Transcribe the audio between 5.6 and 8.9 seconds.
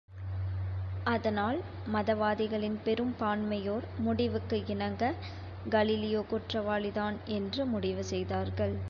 Galileo குற்றவாளிதான் என்று முடிவு செய்தார்கள்.